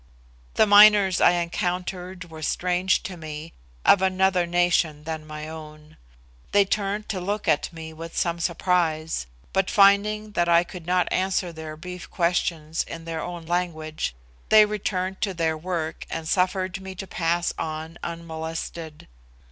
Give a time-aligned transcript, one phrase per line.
[0.55, 3.53] The miners I encountered were strange to me,
[3.85, 5.95] of another nation than my own.
[6.53, 11.07] They turned to look at me with some surprise, but finding that I could not
[11.13, 14.15] answer their brief questions in their own language,
[14.49, 19.07] they returned to their work and suffered me to pass on unmolested.